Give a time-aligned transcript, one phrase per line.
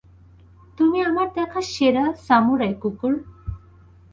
[0.77, 3.13] তুমি আমার দেখা সেরা সামুরাই কুকুর।